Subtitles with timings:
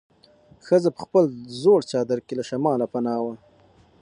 [0.65, 1.23] ښځه په خپل
[1.61, 3.35] زوړ چادر کې له شماله پناه وه.